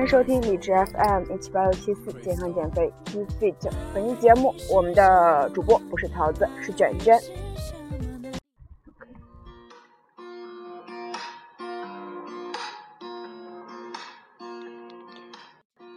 [0.00, 3.70] 欢迎收听理智 FM 一七八六七四健康减肥 e Fit。
[3.92, 7.20] 本期节目，我们的主播不是桃子，是卷卷。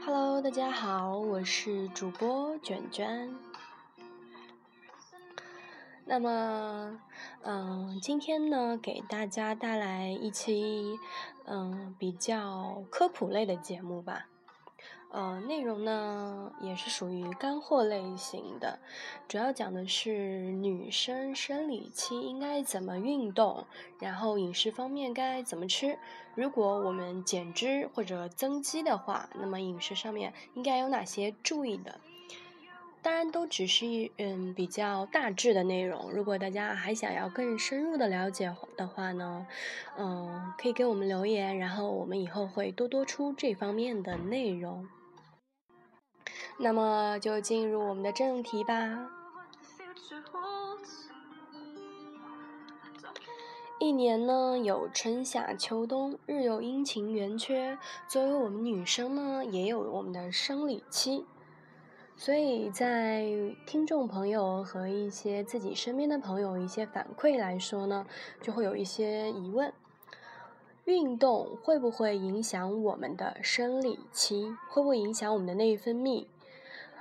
[0.06, 3.34] Hello，大家好，我是主播卷卷。
[6.06, 7.00] 那么，
[7.44, 11.00] 嗯，今天呢，给大家带来一期，
[11.46, 14.28] 嗯，比较科普类的节目吧。
[15.12, 18.80] 呃，内容呢也是属于干货类型的，
[19.28, 23.66] 主要讲的是女生生理期应该怎么运动，
[24.00, 26.00] 然后饮食方面该怎么吃。
[26.36, 32.00] 如果我们减脂或者增肌的话，那么饮食上面应该有哪些注意的？
[33.04, 36.10] 当然都只是一嗯比较大致的内容。
[36.10, 39.46] 如果大家还想要更深入的了解的话呢，
[39.98, 44.88] 嗯，可以给我们留言，然后我们以后会多多出这方面的内容。
[46.58, 49.10] 那么就进入我们的正题吧。
[53.80, 57.78] 一年呢有春夏秋冬，日有阴晴圆缺。
[58.08, 61.26] 作为我们女生呢，也有我们的生理期。
[62.24, 63.26] 所以在
[63.66, 68.08] 听众朋友和一些自己身边的朋友一些反馈来说呢，
[68.42, 69.74] 就会有一些疑问：
[70.86, 74.56] 运动会不会影响我们的生理期？
[74.70, 76.26] 会不会影响我们的内分泌？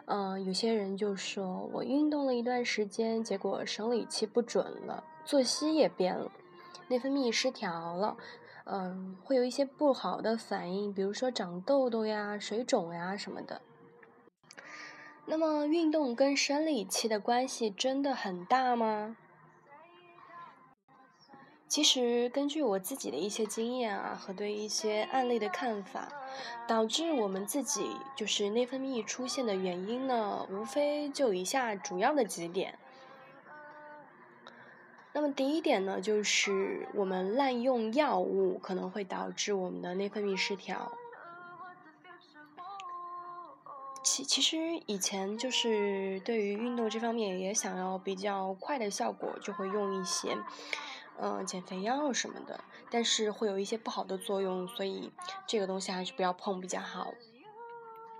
[0.07, 6.33] 嗯，有些人就说我运动了一段时间，结果生理期不准了，作息也变了，
[6.89, 8.17] 内分泌失调了，
[8.65, 13.63] 嗯，会有一些不好的反应，比如说长痘痘呀、水肿呀什么的。
[15.25, 19.17] 那么，运动跟生理期的关系真的很大吗？
[21.69, 26.13] 其实，根据我自己的一些经验啊，和对一些案例的看法，
[26.69, 32.79] 导致我们自己就是内分泌出现的原因呢，无非就以下主要的几点。
[35.15, 40.93] 那么，第一点呢，就是我们滥用药物可能会导致我们的内分泌失调。
[44.03, 50.37] 其其实以前就是对于运动这方面也想要比较快的效果，就会用一些，
[51.21, 52.61] 嗯，减肥药什么的，
[52.91, 55.13] 但是会有一些不好的作用，所以
[55.47, 57.15] 这个东西还是不要碰比较好。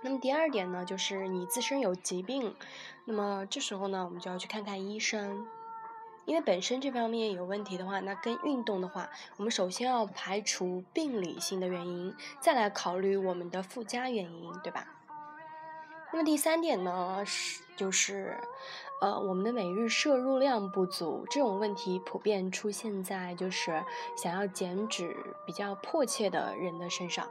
[0.01, 2.55] 那么第二点呢，就是你自身有疾病，
[3.05, 5.45] 那么这时候呢，我们就要去看看医生，
[6.25, 14.87] 因为本身这方面有问题的话，那跟运动的话，我们首先要排除病理性的原因，再来考虑我们的附加原因，对吧？
[16.13, 18.37] 那么第三点呢，是就是，
[19.01, 23.83] 呃，我们的每日摄入量不足，这种问题普遍出现在就是
[24.15, 25.11] 想要减脂
[25.43, 27.27] 比较迫切的人的身上。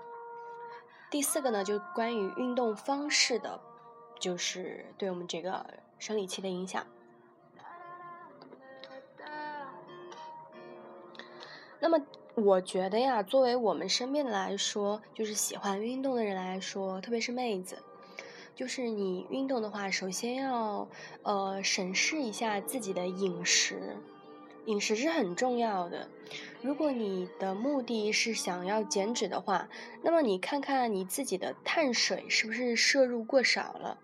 [1.12, 3.60] 第四个呢，就关于运动方式的，
[4.19, 5.64] 就是对我们这个
[6.00, 6.84] 生理期的影响。
[11.78, 12.04] 那么
[12.34, 17.78] 我觉得呀，作为我们身边的来说，就是喜欢运动的人来说，特别是妹子。
[18.55, 20.87] 就是你运动的话，首先要
[21.23, 23.97] 呃审视一下自己的饮食，
[24.67, 26.09] 饮食是很重要的。
[26.61, 29.69] 如果你的目的是想要减脂的话，
[30.03, 33.99] 那么你看看你自己的碳水是不是摄入过少了。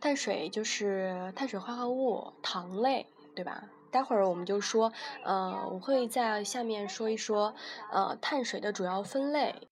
[0.00, 3.64] 碳水就是碳水化合物、糖类，对吧？
[3.90, 4.92] 待会儿我们就说，
[5.24, 7.54] 呃，我会在下面说一说，
[7.90, 9.68] 呃，碳水的主要分类。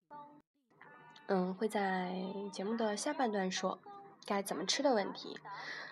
[1.26, 2.14] 嗯，会在
[2.52, 3.78] 节目的下半段说
[4.26, 5.38] 该怎么吃的问题。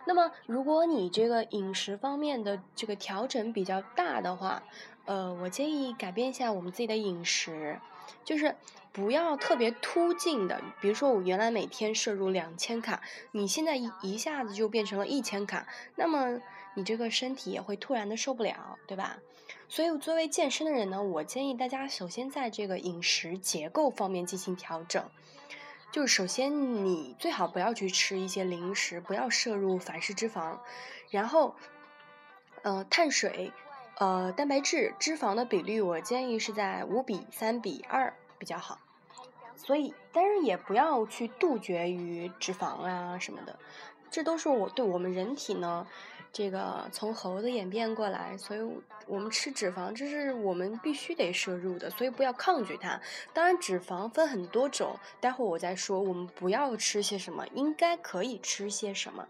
[0.04, 4.62] 那么，如果你这个饮食方面的这个调整比较大的话，
[5.04, 7.78] 呃，我建议改变一下我们自己的饮食，
[8.24, 8.56] 就是
[8.92, 10.60] 不要特别突进的。
[10.80, 13.00] 比如说，我原来每天摄入两千卡，
[13.30, 16.40] 你现在一一下子就变成了一千卡，那么
[16.74, 19.18] 你这个身体也会突然的受不了，对吧？
[19.72, 25.02] 所以，作为健身的人呢，我建议大家首先在这个饮食结构方面进行调整。
[25.90, 30.58] 就是首先，你最好不要去吃一些零食，不要摄入反式脂肪。
[31.08, 31.54] 然后，
[32.60, 33.50] 呃，碳水、
[33.96, 38.78] 呃，蛋白质、脂肪的比率，我建议是在五比三比二比较好。
[39.56, 43.58] 所以，但是也不要去杜绝于脂肪啊什么的，
[44.10, 45.86] 这都是我对我们人体呢。
[46.32, 48.60] 这个从猴子演变过来，所以
[49.06, 52.98] 我们吃脂肪，这是我们必须得摄入的，所以不要抗拒它。
[53.34, 56.00] 当然，脂肪分很多种，待会我再说。
[56.00, 59.28] 我们不要吃些什么，应该可以吃些什么。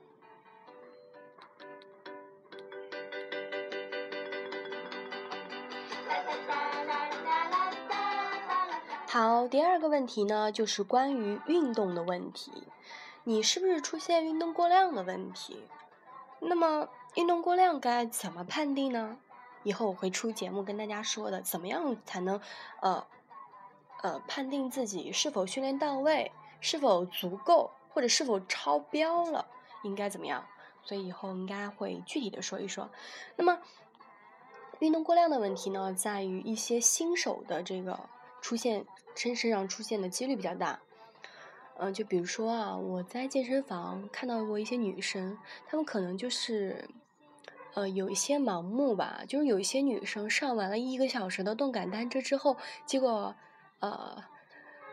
[9.09, 12.69] 好，第二个问题呢，就是关于运动的问题，
[13.25, 15.65] 你是不是出现运动过量的问题？
[16.45, 19.17] 那么运动过量该怎么判定呢？
[19.63, 22.41] 以后我会出节目跟大家说的，怎么样才能
[22.81, 23.07] 呃
[24.03, 29.47] 呃判定自己是否训练到位，是否足够，或者是否超标了，
[29.85, 30.45] 应该怎么样？
[30.83, 32.91] 所以以后应该会具体的说一说。
[33.37, 33.61] 那么
[34.81, 38.01] 运动过量的问题呢，在于一些新手的这个
[38.41, 38.85] 出现
[39.15, 40.81] 身身上出现的几率比较大。
[41.79, 46.89] 嗯，就比如说啊，我在健身房看到过一些女生，她们可能就是。
[47.75, 52.55] 呃，有一些盲目吧，就是有一些女生上完了一个小时的动感单车之后，
[52.85, 53.35] 结果，
[53.79, 54.23] 呃，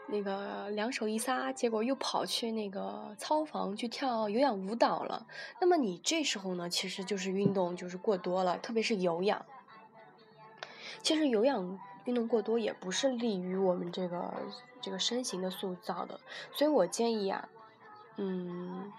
[0.08, 5.28] 那个两手一撒，结果又跑去那个操房去跳有氧舞蹈了。
[5.60, 9.46] 那么你这时候呢，其实就是运动就是过多了，特别是有氧。
[11.02, 14.34] 其实有氧运动过多也不是利于我们这个
[14.82, 16.20] 这个身形的塑造的，
[16.54, 17.50] 所以我建议啊，
[18.18, 18.92] 嗯。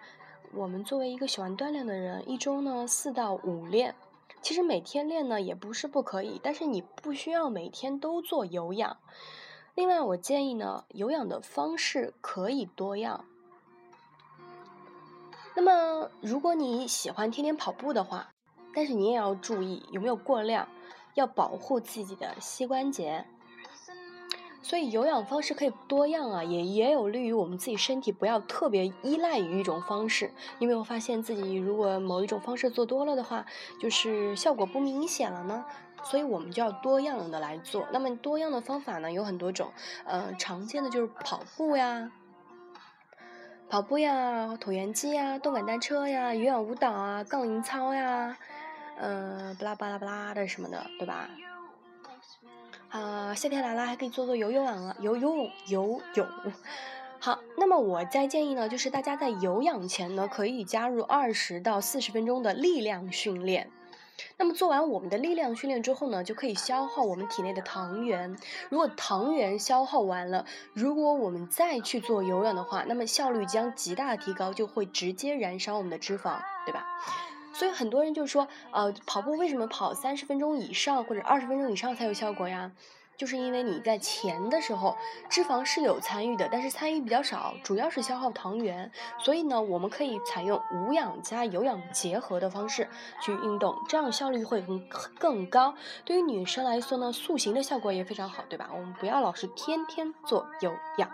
[0.53, 3.95] 我们作为一个喜欢锻炼的人，一周呢四到五练，
[4.43, 8.97] 其实每天练呢也不是不可以，但是你不需要每天都做有氧。
[9.77, 13.25] 另外，我建议呢，有氧的方式可以多样。
[15.55, 18.29] 那么，如果你喜欢天天跑步的话，
[18.75, 20.67] 但是你也要注意有没有过量，
[21.15, 23.25] 要保护自己的膝关节。
[24.63, 30.31] 所以有氧方式可以多样啊，也也有利于我们自己身体不要特别依赖于一种方式。
[30.59, 33.47] 因为我发现自己如果某一种方式做多了的话，
[33.81, 35.65] 就是效果不明显了呢。
[36.03, 37.87] 所以我们就要多样的来做。
[37.93, 39.71] 那么多样的方法呢有很多种，
[40.05, 42.11] 呃，常见的就是跑步呀、
[43.69, 48.35] 跑步呀、椭圆机呀、动感单车呀、有氧舞蹈啊、杠铃操呀，
[48.99, 51.29] 嗯，巴拉巴拉巴拉的什么的，对吧？
[52.91, 56.27] 啊，夏天来了，还可以做做游泳啊，游泳游泳。
[57.21, 63.71] 好，那么我再建议呢，就是大家在有氧前呢，可以加入二十到四十分钟的力量训练。
[64.37, 68.37] 那么做完我们的力量训练之后呢，就可以消耗我们体内的糖原。
[68.69, 76.85] 如果糖原消耗完了，如果我们再去做有氧的话，那么效率将极大提高，就会直接燃烧我们的脂肪，对吧？
[77.61, 82.73] 所以很多人就说，呃，跑步为什么跑三十分钟以上或者二十分钟以上才有效果呀？
[83.19, 84.97] 就是因为你在前的时候
[85.29, 88.91] 脂肪是有参与的，但是参与比较少，主要是消耗糖原。
[89.19, 92.89] 所以呢，我们可以采用无氧加有氧结合的方式
[93.21, 95.75] 去运动，这样效率会更更高。
[96.07, 98.71] 对于女生来说呢，塑形的效果也非常好，对吧？
[98.73, 101.11] 我们不要老是天天做有氧。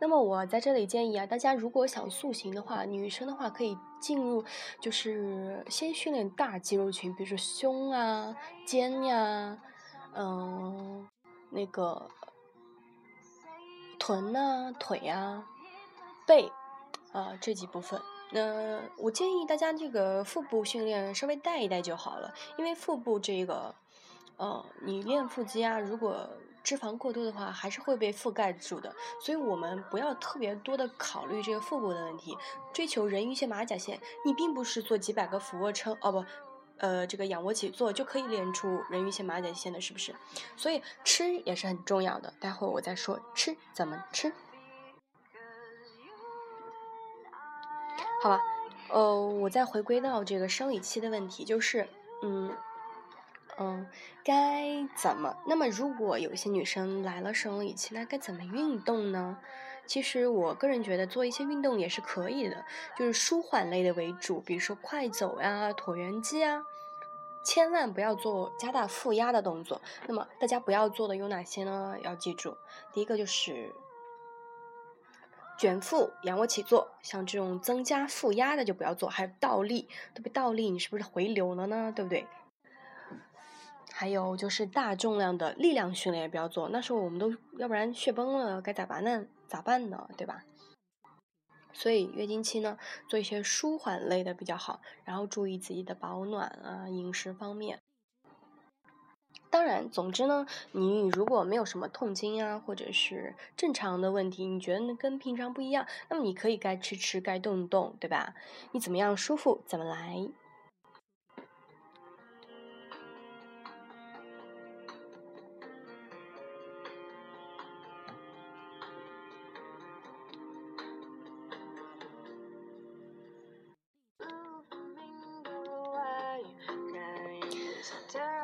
[0.00, 4.44] 那么我在这里建议啊，大家如果想塑形的话，女生的话可以进入，
[4.80, 9.58] 就是先训练大肌肉群，比如说胸啊、肩呀，
[10.14, 11.08] 嗯，
[11.50, 12.08] 那个
[13.98, 15.44] 臀呐、腿呀、
[16.26, 16.48] 背
[17.12, 18.00] 啊这几部分。
[18.30, 23.74] 那我建议大家这个腹部训练稍微带一带就好了，因为腹部这个，
[24.36, 26.28] 呃，你练腹肌啊，如果
[26.68, 32.36] 脂肪过多的话，还是会被覆盖住的，所以我们不要特别多的考虑这个腹部的问题，
[32.74, 33.98] 追求人鱼线、马甲线。
[34.22, 36.24] 你并不是做几百个俯卧撑，哦不，
[36.76, 40.14] 呃，这个仰卧起坐就可以练出人鱼线、马甲线的，是不是？
[40.58, 44.30] 所以吃也是很重要的，待会我再说吃怎么吃。
[48.22, 48.42] 好吧，
[48.90, 51.88] 呃，我再回归到这个生理期的问题，就是，
[52.22, 52.54] 嗯。
[53.60, 53.86] 嗯，
[54.24, 55.36] 该怎么？
[55.46, 59.38] 那么如果有些女生来了生理期，那该怎么运动呢？
[59.86, 62.64] 其实我个人觉得做一些运动也是可以的，
[62.96, 66.62] 就是舒缓类的为主，比如说快走呀、椭圆机啊，
[67.42, 69.80] 千万不要做加大负压的动作。
[70.06, 71.96] 那么大家不要做的有哪些呢？
[72.02, 72.56] 要记住，
[72.92, 73.72] 第一个就是
[75.58, 81.92] 卷腹、仰卧起坐，像这种增加负压的就不要做，还有倒立，特别倒立，你是不是回流了呢？
[81.96, 82.26] 对不对？
[83.98, 89.26] 还有就是大重量的力量训练也不要做，那时候我们都要不然血崩了，该咋办呢？
[89.48, 90.08] 咋办呢？
[90.16, 90.44] 对吧？
[91.72, 92.78] 所以月经期呢，
[93.08, 97.80] 做一些舒缓类的比较好，然后注意自己的保暖啊，饮食方面。
[99.50, 108.36] 当然，总之呢，你如果没有什么痛经啊，或者是正常的问题，你觉得跟平常不一样，那么你可以该吃吃，该动动，对吧？
[108.70, 110.28] 你怎么样舒服怎么来。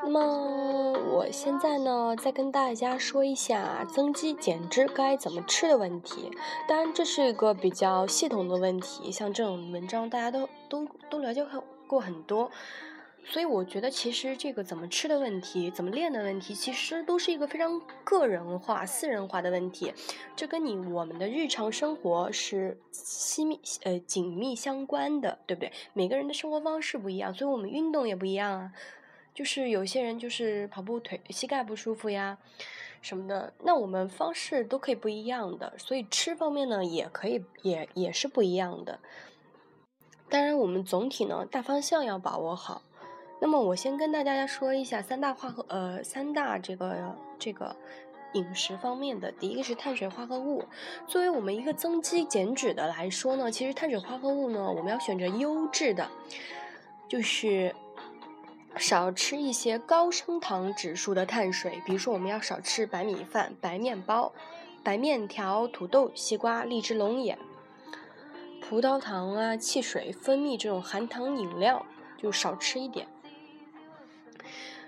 [0.07, 6.31] 那么我现在呢，再跟大家说一下增肌减脂该怎么吃的问题。
[6.69, 11.45] 当然，这是一个比较系统的问题，像这种文章大家都都都了解
[11.87, 12.51] 过很多。
[13.27, 19.95] 所以我觉得，其实这个怎么吃的问题，怎么练的问题，其实都是一个非常个人化、私人化的问题。
[20.37, 25.73] 这跟你我们的日常生活是亲密呃紧密相关的，对不对？
[25.95, 28.73] 每个人的生活方式不一样，所以我们运动也不一样啊。
[29.35, 32.39] 就是有些人就是跑步腿膝盖不舒服呀，
[33.03, 35.75] 什么的，那我们方式都可以不一样的。
[35.77, 39.01] 所以吃方面呢，也可以也也是不一样的。
[40.31, 42.83] 当然，我们总体呢大方向要把握好。
[43.41, 47.77] 那么我先跟大家说一下三大化合呃三大这个这个
[48.33, 50.65] 饮食方面的，第一个是碳水化合物。
[51.07, 56.09] 作为我们一个增肌减脂的来说呢，其实碳水化合物呢，我们要选择优质的，
[57.07, 57.75] 就是
[58.77, 64.33] 少吃一些高升糖指数的碳水，比如说我们要少吃白米饭、白面包、
[64.83, 67.39] 白面条、土豆、西瓜、荔枝龙眼、
[68.61, 71.87] 葡萄糖啊、汽水、蜂蜜这种含糖饮料
[72.19, 73.07] 就少吃一点。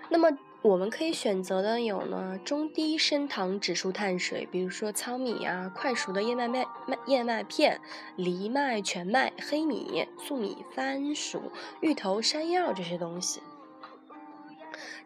[0.09, 7.79] 那么我们可以选择的有呢中低升糖指数碳水，比如说糙米啊、快熟的燕麦麦麦燕麦片、
[8.17, 11.51] 藜麦、全麦、黑米、粟米、番薯、
[11.81, 13.41] 芋头、山药这些东西。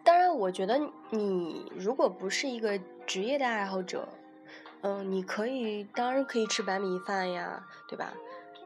[0.03, 4.07] 当然，我觉得你如果不是一个职业的爱好者，
[4.81, 8.13] 嗯，你可以当然可以吃白米饭呀，对吧？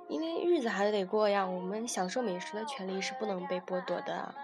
[0.07, 4.35] 因为日子还得过呀，我们享受美食的权利是不能被剥夺的。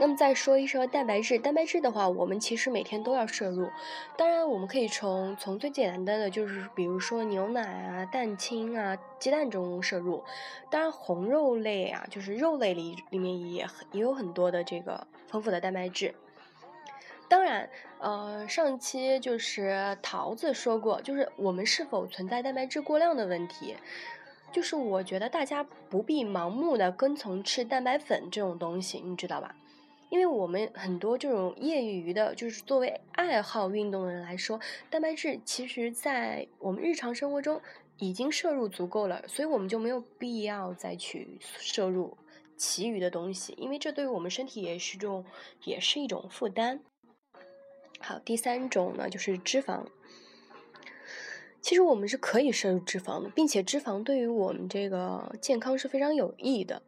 [0.00, 3.68] 那么再说一说蛋白质，蛋白质的话，我们其实每天都要摄入。
[4.16, 10.24] 当然，我们可以从从最简单的，就是比如说牛奶啊、蛋清啊、鸡蛋中摄入。
[10.70, 16.14] 当然，红肉类啊，就是肉类里里面也也有很多的这个丰富的蛋白质。
[17.28, 23.76] 当然，呃，上期就是桃子说过，就是我们是否存在蛋白质过量的问题。
[24.50, 29.54] 就是我觉得大家不必盲目的跟从吃蛋白粉这种东西，你知道吧？
[30.12, 37.58] 因为我们很多这种业余的，就是作为爱好运动的人来说，蛋白质其实在我们日常生活中
[37.96, 42.18] 已经摄入足够了，所以我们就没有必要再去摄入
[42.58, 45.24] 其余的东西，因为这对于我们身体也是种
[45.64, 46.80] 也是一种负担。
[47.98, 49.86] 好，第三种呢就是脂肪，
[51.62, 56.82] 其实我们是可以摄入脂肪的，并且脂肪对于我们这个健康是非常有益的。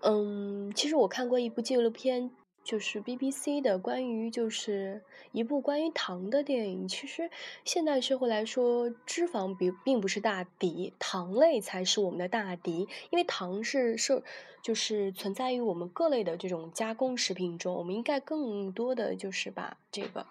[0.00, 2.30] 嗯，其实我看过一部纪录片，
[2.64, 6.88] 就是 BBC 的关于就是一部关于糖的电影。
[6.88, 7.30] 其实
[7.64, 12.88] 现代社会来说，脂肪并并不是大敌，糖类才是我们的大敌。
[13.10, 14.22] 因为糖是受
[14.62, 20.26] 就是存在于我们各类的这种加工食品中，我们应该更多的就是把这个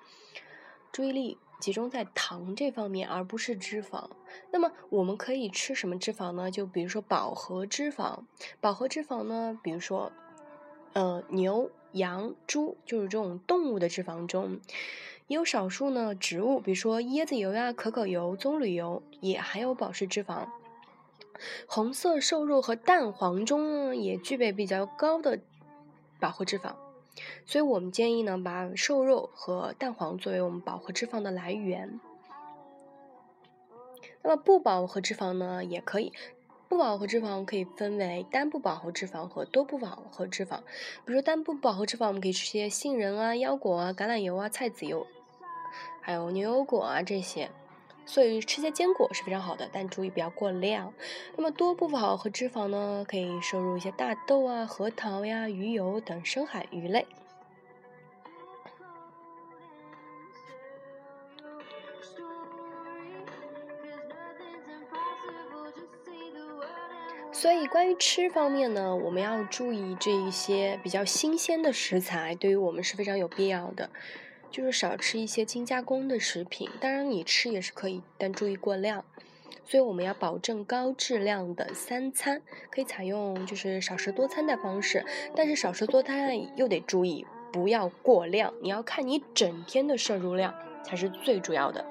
[0.91, 1.37] 注意力。
[1.61, 4.09] 集中在糖这方面，而不是脂肪。
[4.51, 6.49] 那么我们可以吃什么脂肪呢？
[6.49, 8.23] 就比如说饱和脂肪。
[8.59, 10.11] 饱和脂肪呢，比如说，
[10.93, 14.59] 呃，牛、羊、猪，就是这种动物的脂肪中，
[15.27, 20.47] 也有少数呢植物，比如说椰子油呀、可可油、棕榈油，也含有饱和脂肪。
[21.67, 25.39] 红色瘦肉和蛋黄中呢，也具备比较高的
[26.19, 26.75] 饱和脂肪。
[27.45, 31.99] 所以我们建议呢，把瘦肉和蛋黄作为我们饱和脂肪的来源。
[34.23, 36.13] 那么不饱和脂肪呢，也可以。
[36.69, 40.59] 不饱和脂肪可以分为单不饱和脂肪和多不饱和脂肪。
[41.03, 45.05] 比如说单不饱和脂肪，我们可以吃些杏仁啊、腰果啊、橄榄油啊、菜籽油，
[45.99, 47.51] 还有牛油果啊这些。
[48.13, 50.93] 所以吃些坚果是非常好的，但注意不要过量。
[51.37, 57.07] 那么多不饱和脂肪呢，可以摄入一些大豆啊、核桃呀、鱼油等深海鱼类。
[67.31, 73.89] 所以，关于吃方面呢，我们要注意这一些比较新鲜的食材，对于我们是非常有必要的。
[74.51, 79.03] 就是少吃一些精加工的食品，当然你吃也是可以，但注意过量。
[79.65, 88.53] 所以我们要保证高质量的三餐，可以采用就是少食多餐的方式，但是少食多餐又得注意不要过量。
[88.61, 90.53] 你要看你整天的摄入量
[90.83, 91.85] 才是最主要的。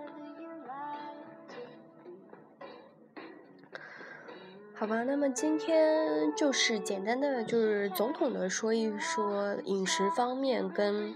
[4.74, 11.14] 好吧，那么今天就是简单的，就是总统的说一说饮食方面跟，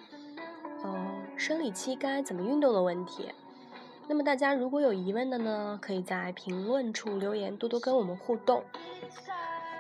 [0.83, 3.33] 呃，生理期该怎么运动的问题。
[4.07, 8.63] 那么大家如果有疑问的呢，可以在评论处留言，多多跟我们互动。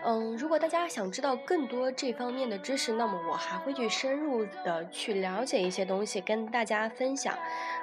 [0.07, 7.35] 嗯，如果大家想知道更多这方面的知识，那么我还会去深入的去了解一些东西，跟大家分享。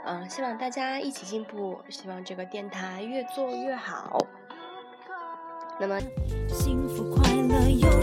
[0.06, 4.20] 嗯，希望大家一起进步，希望这个电台越做越好。
[5.80, 6.00] 那么，
[6.48, 8.02] 幸福、快乐、忧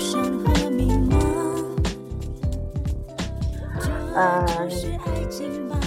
[4.20, 4.44] 嗯，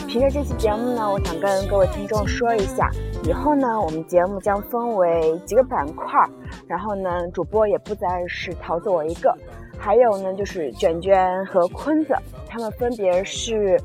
[0.07, 2.89] 凭着这期节目呢，我想跟各位听众说一下，
[3.25, 6.17] 以后呢，我们节目将分为几个板块，
[6.65, 9.37] 然后呢，主播也不再是桃子我一个，
[9.77, 12.15] 还有呢，就是卷卷和坤子，
[12.47, 13.77] 他们分别是，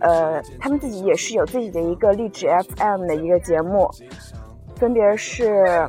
[0.00, 3.88] 呃，他们自己也是有自己的一个励志 FM 的一个节目，
[4.74, 5.88] 分别是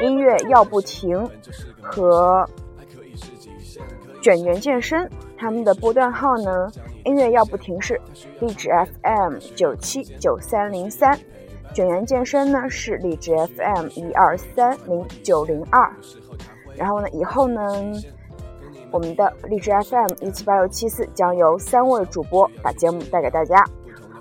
[0.00, 1.28] 音乐要不停
[1.82, 2.48] 和
[4.22, 5.06] 卷卷健身。
[5.38, 6.70] 他们的波段号呢？
[7.04, 8.00] 音乐要不停是
[8.40, 8.68] 荔枝
[9.02, 11.16] FM 九七九三零三，
[11.72, 15.92] 卷圆健身呢是荔枝 FM 一二三零九零二。
[16.74, 17.62] 然后呢，以后呢，
[18.90, 23.62] 我们的荔枝 FM 一七八六七四将由三位主播把节目带给大家。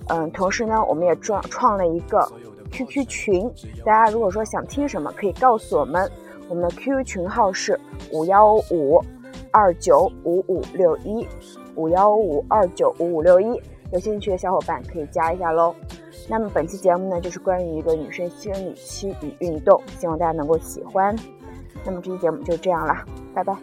[0.10, 2.29] 嗯，同时呢，我们也创创了一个
[2.72, 3.51] QQ 群，
[3.84, 6.10] 大家如果说想听什么，可以告诉我们。
[6.48, 7.79] 我们的 QQ 群号是
[8.12, 9.03] 五幺五。
[9.55, 11.25] 二九五五六一
[11.75, 13.45] 五幺五二九五五六一，
[13.93, 15.74] 有兴趣的小伙伴可以加一下喽。
[16.27, 21.15] 那么本期节目呢，就是关于一个女生生理期与运动，希望大家能够喜欢。
[21.85, 23.55] 那么这期节目就这样啦，拜拜。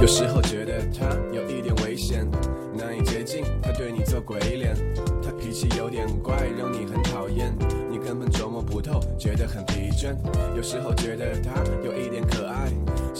[0.00, 2.28] 有时候觉得他有一点危险，
[2.76, 4.74] 难以接近，他对你做鬼脸，
[5.22, 7.54] 他脾气有点怪，让你很讨厌，
[7.88, 10.12] 你根本琢磨不透，觉得很疲倦。
[10.56, 12.03] 有时候觉得他有一点。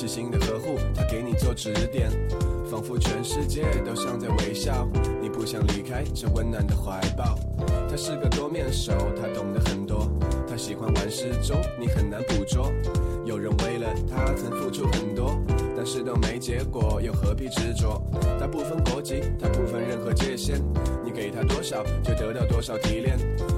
[0.06, 2.10] 细心的呵护，他给你做指点，
[2.70, 4.86] 仿佛全世界都像在微笑。
[5.22, 7.38] 你不想离开这温暖的怀抱。
[7.88, 10.06] 他是个多面手，他懂得很多。
[10.46, 12.70] 他喜欢玩失踪，你很难捕捉。
[13.24, 15.40] 有人为了他曾付出很多，
[15.74, 17.98] 但是都没结果，又何必执着？
[18.38, 20.60] 他不分国籍，他不分任何界限。
[21.02, 23.16] 你给他多少，就得到多少提炼。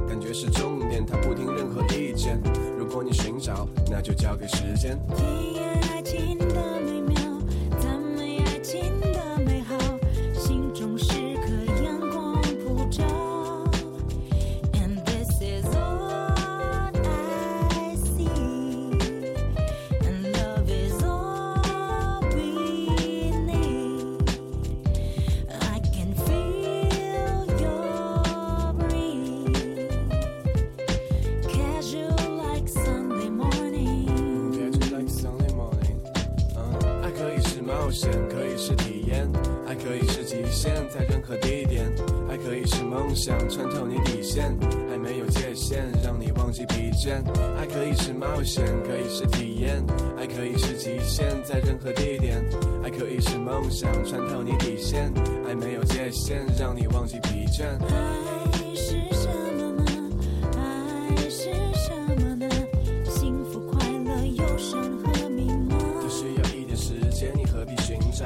[0.08, 2.40] 感觉是重点，他不听任何意见。
[2.78, 4.96] 如果你寻找，那就交给时间。
[6.06, 6.75] The.
[46.02, 47.22] 让你忘记疲倦。
[47.58, 49.82] 爱可以是冒险，可以是体验，
[50.16, 52.42] 爱可以是极限，在任何地点。
[52.84, 55.12] 爱可以是梦想，穿透你底线。
[55.48, 57.64] 爱没有界限，让你忘记疲倦。
[57.64, 60.10] 爱是什么呢？
[60.56, 62.48] 爱是什么呢？
[63.04, 68.24] 幸福、快乐、忧伤和迷茫，都需要一点时间，你何必寻找？